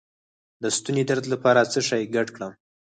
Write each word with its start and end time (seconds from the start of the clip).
د 0.61 0.63
ستوني 0.77 1.03
درد 1.09 1.25
لپاره 1.33 1.61
څه 1.71 1.79
شی 1.87 2.03
ګډ 2.15 2.27
کړم؟ 2.35 2.51